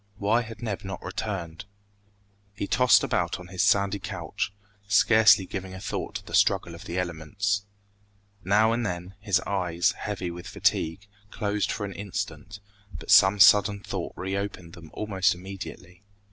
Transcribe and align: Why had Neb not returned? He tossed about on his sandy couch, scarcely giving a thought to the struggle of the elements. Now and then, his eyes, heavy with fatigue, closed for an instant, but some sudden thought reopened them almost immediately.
Why 0.17 0.41
had 0.41 0.63
Neb 0.63 0.83
not 0.83 1.03
returned? 1.03 1.65
He 2.55 2.65
tossed 2.65 3.03
about 3.03 3.39
on 3.39 3.49
his 3.49 3.61
sandy 3.61 3.99
couch, 3.99 4.51
scarcely 4.87 5.45
giving 5.45 5.75
a 5.75 5.79
thought 5.79 6.15
to 6.15 6.25
the 6.25 6.33
struggle 6.33 6.73
of 6.73 6.85
the 6.85 6.97
elements. 6.97 7.67
Now 8.43 8.71
and 8.71 8.83
then, 8.83 9.13
his 9.19 9.39
eyes, 9.41 9.91
heavy 9.91 10.31
with 10.31 10.47
fatigue, 10.47 11.05
closed 11.29 11.71
for 11.71 11.85
an 11.85 11.93
instant, 11.93 12.59
but 12.97 13.11
some 13.11 13.39
sudden 13.39 13.81
thought 13.81 14.13
reopened 14.15 14.73
them 14.73 14.89
almost 14.95 15.35
immediately. 15.35 16.01